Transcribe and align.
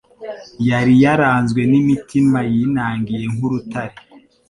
yari 0.69 0.93
yaranzwe 1.03 1.61
n'imitima 1.71 2.39
yinangiye 2.53 3.25
nk'urutare. 3.33 3.95